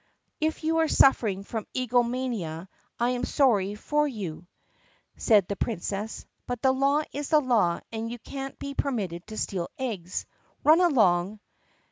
[0.39, 2.67] "If you are suffering from eggalomania
[2.99, 4.47] I am sorry for you,"
[5.15, 9.37] said the Princess, "but the law is the law and you can't be permitted to
[9.37, 10.25] steal eggs.
[10.63, 11.39] Run along."